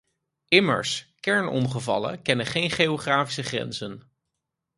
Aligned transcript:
Immers, 0.51 1.05
kernongevallen 1.19 2.21
kennen 2.21 2.45
geen 2.45 2.69
geografische 2.71 3.43
grenzen. 3.43 4.11